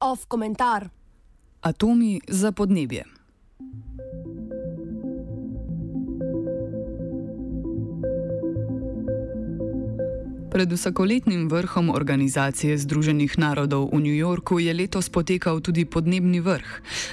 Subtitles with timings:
[0.00, 0.88] Off komentar.
[1.60, 3.04] Atomi za podnebje.
[10.52, 16.68] Pred vsakoletnim vrhom Organizacije Združenih narodov v New Yorku je letos potekal tudi podnebni vrh,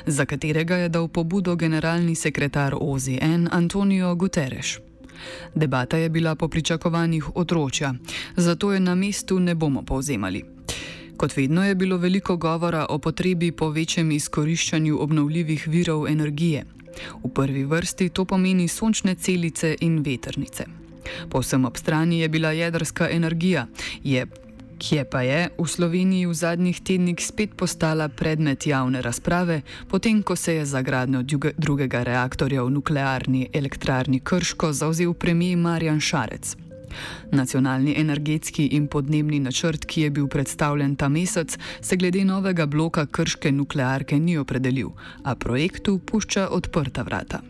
[0.05, 4.92] za katerega je dal pobudo generalni sekretar OZN Antonio Guterres.
[5.55, 7.93] Debata je bila po pričakovanjih otročja,
[8.35, 10.43] zato je na mestu ne bomo povzemali.
[11.17, 16.65] Kot vedno je bilo veliko govora o potrebi po večjem izkoriščanju obnovljivih virov energije.
[17.23, 20.65] V prvi vrsti to pomeni sončne celice in veternice.
[21.29, 23.67] Povsem ob strani je bila jedrska energija,
[24.03, 24.27] je,
[24.83, 30.35] kje pa je v Sloveniji v zadnjih tednih spet postala predmet javne razprave, potem ko
[30.35, 31.23] se je za gradnjo
[31.57, 36.55] drugega reaktorja v nuklearni elektrarni Krško zauzel premijer Marjan Šarec.
[37.31, 43.05] Nacionalni energetski in podnebni načrt, ki je bil predstavljen ta mesec, se glede novega bloka
[43.05, 44.91] krške nuklearke ni opredelil,
[45.23, 47.41] a projektu pušča odprta vrata.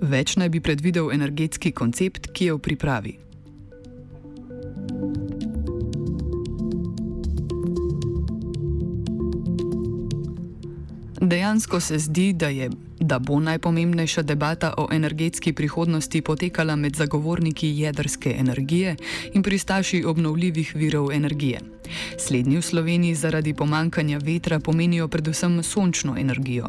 [0.00, 3.29] Več naj bi predvidel energetski koncept, ki je v pripravi.
[11.30, 12.70] Dejansko se zdi, da, je,
[13.00, 18.96] da bo najpomembnejša debata o energetski prihodnosti potekala med zagovorniki jedrske energije
[19.32, 21.60] in pristaši obnovljivih virov energije.
[22.18, 26.68] Slednji v Sloveniji zaradi pomankanja vetra pomenijo predvsem sončno energijo.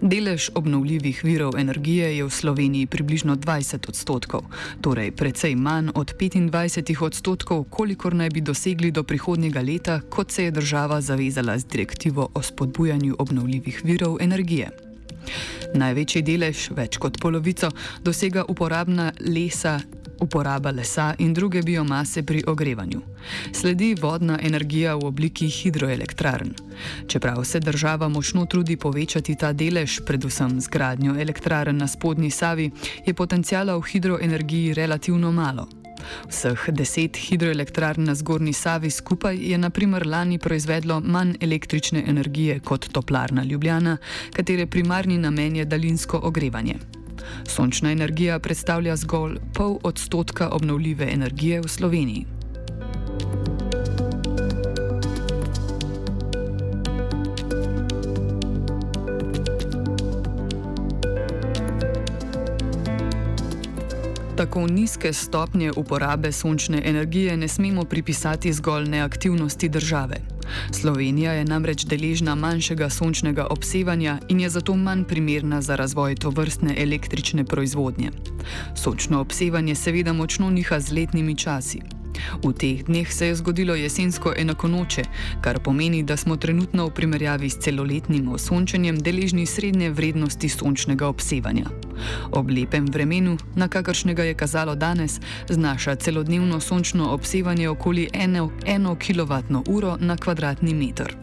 [0.00, 4.42] Delež obnovljivih virov energije je v Sloveniji približno 20 odstotkov,
[4.80, 10.44] torej precej manj od 25 odstotkov, kolikor naj bi dosegli do prihodnjega leta, kot se
[10.44, 14.91] je država zavezala z direktivo o spodbujanju obnovljivih virov energije.
[15.74, 17.70] Največji delež, več kot polovico,
[18.04, 19.80] dosega uporabna lesa
[20.22, 23.00] uporaba lesa in druge biomase pri ogrevanju.
[23.52, 26.54] Sledi vodna energija v obliki hidroelektrarn.
[27.06, 32.70] Čeprav se država močno trudi povečati ta delež, predvsem z gradnjo elektrarn na spodnji Savi,
[33.06, 35.81] je potencijala v hidroenergiji relativno malo.
[36.28, 42.88] Vseh deset hidroelektrarn na zgornji Savi skupaj je naprimer lani proizvedlo manj električne energije kot
[42.92, 43.96] toplarna Ljubljana,
[44.32, 46.74] katere primarni namen je daljinsko ogrevanje.
[47.48, 52.41] Sončna energija predstavlja zgolj pol odstotka obnovljive energije v Sloveniji.
[64.42, 70.16] Tako nizke stopnje uporabe sončne energije ne smemo pripisati zgolj neaktivnosti države.
[70.70, 76.74] Slovenija je namreč deležna manjšega sončnega obsevanja in je zato manj primerna za razvoj tovrstne
[76.78, 78.10] električne proizvodnje.
[78.74, 81.80] Sončno obsevanje seveda močno niha z letnimi časi.
[82.44, 85.02] V teh dneh se je zgodilo jesensko enakonoče,
[85.40, 91.70] kar pomeni, da smo trenutno v primerjavi s celoletnim osončenjem deležni srednje vrednosti sončnega obsevanja.
[92.32, 98.48] Ob lepem vremenu, na kakršnega je kazalo danes, znaša celodnevno sončno obsevanje okoli 1
[98.96, 101.16] kWh na kvadratni meter.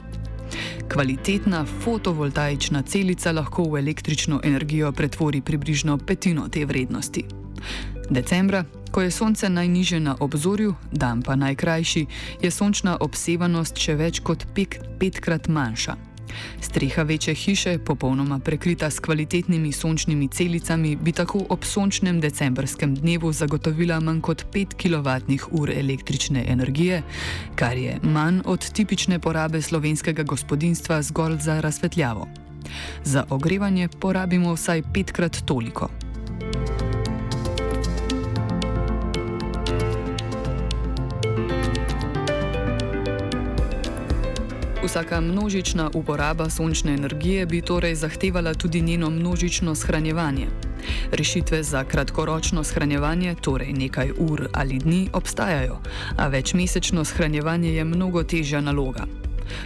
[0.90, 7.24] Kvalitetna fotovoltaična celica lahko v električno energijo pretvori približno petino te vrednosti.
[8.10, 12.06] Decembra, ko je sonce najniže na obzorju, dan pa najkrajši,
[12.42, 15.96] je sončna obsevanost še več kot pet, petkrat manjša.
[16.62, 23.32] Streha večje hiše, popolnoma prekrita s kvalitetnimi sončnimi celicami, bi tako ob sončnem decembrskem dnevu
[23.34, 27.04] zagotovila manj kot 5 kWh električne energije,
[27.56, 32.28] kar je manj od tipične porabe slovenskega gospodinstva zgolj za razsvetljavo.
[33.04, 35.90] Za ogrevanje porabimo vsaj petkrat toliko.
[44.84, 50.48] Vsaka množična uporaba sončne energije bi torej zahtevala tudi njeno množično shranjevanje.
[51.12, 55.80] Rešitve za kratkoročno shranjevanje, torej nekaj ur ali dni, obstajajo,
[56.18, 59.04] a večmesečno shranjevanje je mnogo težja naloga.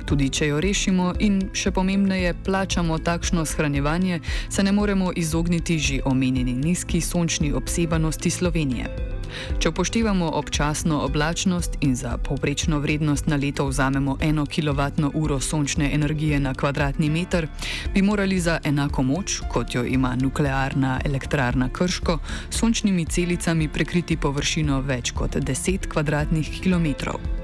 [0.05, 6.01] Tudi če jo rešimo in še pomembneje plačamo takšno shranjevanje, se ne moremo izogniti že
[6.05, 9.12] omenjeni nizki sončni obsevanosti Slovenije.
[9.59, 16.39] Če upoštevamo občasno oblačnost in za povprečno vrednost na leto vzamemo 1 kWh sončne energije
[16.39, 17.47] na kvadratni meter,
[17.93, 22.17] bi morali za enako moč, kot jo ima nuklearna elektrarna Krško,
[22.49, 27.42] sončnimi celicami prekriti površino več kot 10 km2.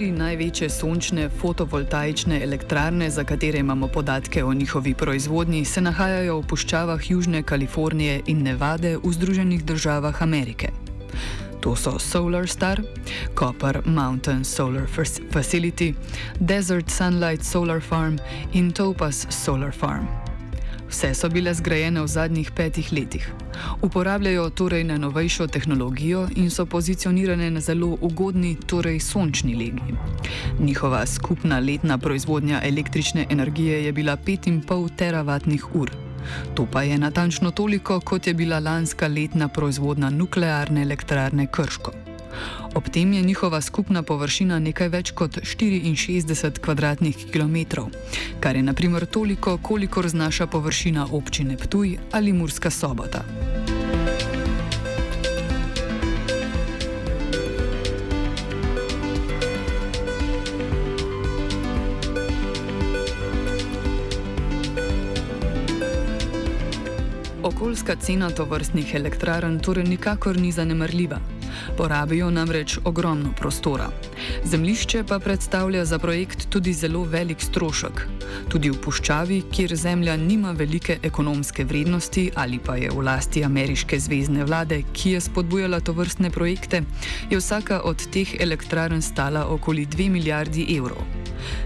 [0.00, 6.46] Štiri največje sončne fotovoltaične elektrarne, za katere imamo podatke o njihovi proizvodnji, se nahajajo v
[6.46, 10.72] puščavah Južne Kalifornije in Nevade v Združenih državah Amerike.
[11.60, 12.80] To so Solar Star,
[13.36, 14.88] Copper Mountain Solar
[15.32, 15.92] Facility,
[16.40, 18.16] Desert Sunlight Solar Farm
[18.52, 20.19] in Topaz Solar Farm.
[20.90, 23.32] Vse so bile zgrajene v zadnjih petih letih.
[23.82, 29.94] Uporabljajo torej najnovejšo tehnologijo in so pozicionirane na zelo ugodni, torej sončni legi.
[30.58, 35.90] Njihova skupna letna proizvodnja električne energije je bila 5,5 teravatnih ur.
[36.54, 42.09] To pa je natančno toliko, kot je bila lanska letna proizvodna nuklearne elektrarne Krško.
[42.74, 46.60] Ob tem je njihova skupna površina nekaj več kot 64
[47.32, 47.86] km2,
[48.40, 53.24] kar je naprimer toliko, kolikor znaša površina občine Ptuj ali Murska sobota.
[67.42, 71.39] Okoljska cena tovrstnih elektrarn torej nikakor ni zanemrljiva.
[71.80, 73.86] Porabijo namreč ogromno prostora.
[74.44, 78.02] Zemlišče pa predstavlja za projekt tudi zelo velik strošek.
[78.52, 83.96] Tudi v puščavi, kjer zemlja nima velike ekonomske vrednosti ali pa je v lasti ameriške
[83.98, 86.82] zvezdne vlade, ki je spodbujala to vrstne projekte,
[87.30, 91.19] je vsaka od teh elektrarn stala okoli 2 milijardi evrov.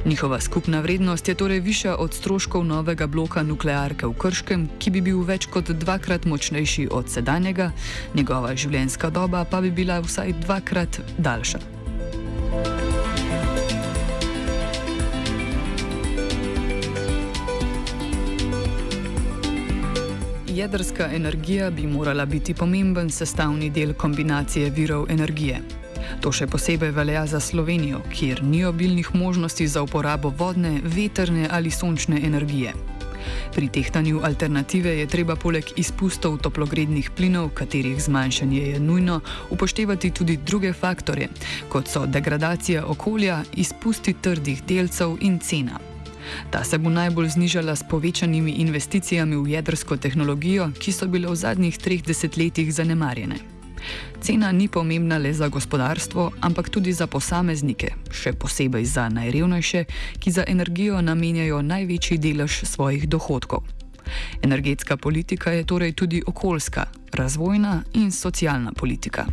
[0.04, 5.00] Njihova skupna vrednost je torej višja od stroškov novega bloka nuklearke v Krškem, ki bi
[5.00, 7.70] bil več kot dvakrat močnejši od sedanjega,
[8.14, 11.58] njegova življenjska doba pa bi bila vsaj dvakrat daljša.
[20.54, 25.83] Jedrska energija bi morala biti pomemben sestavni del kombinacije virov energije.
[26.24, 31.68] To še posebej velja za Slovenijo, kjer ni obilnih možnosti za uporabo vodne, veterne ali
[31.70, 32.72] sončne energije.
[33.52, 40.36] Pri tehtanju alternative je treba poleg izpustov toplogrednih plinov, katerih zmanjšanje je nujno, upoštevati tudi
[40.36, 41.28] druge faktore,
[41.68, 45.76] kot so degradacija okolja, izpusti trdih delcev in cena.
[46.50, 51.36] Ta se bo najbolj znižala s povečanimi investicijami v jedrsko tehnologijo, ki so bile v
[51.36, 53.53] zadnjih treh desetletjih zanemarjene.
[54.20, 59.84] Cena ni pomembna le za gospodarstvo, ampak tudi za posameznike, še posebej za najrevnejše,
[60.18, 63.64] ki za energijo namenjajo največji delež svojih dohodkov.
[64.42, 69.26] Energetska politika je torej tudi okoljska, razvojna in socialna politika.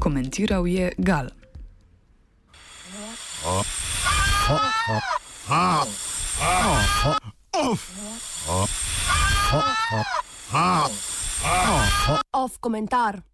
[0.00, 1.28] Komentiral je Gal.
[3.46, 3.64] Oh.
[4.48, 4.60] Oh.
[4.88, 5.00] Oh.
[5.50, 5.86] Oh.
[7.54, 7.78] Oh.
[8.48, 8.83] Oh.
[12.32, 13.33] Off komentar.